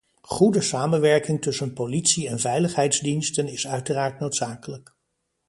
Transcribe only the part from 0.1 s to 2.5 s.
Goede samenwerking tussen politie- en